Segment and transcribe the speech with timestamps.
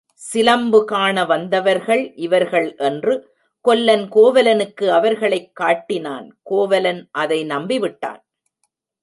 [0.13, 3.35] சிலம்பு காண வந்தவர்கள் இவர்கள் என்று
[3.61, 8.21] கொல்லன் கோவலனுக்கு அவர்களைக் காட்டினான் கோவலன் அதை நம்பிவிட்டான்.